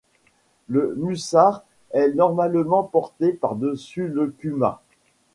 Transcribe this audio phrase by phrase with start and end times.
[0.67, 4.81] Le mussar est normalement porté par-dessus le kumma.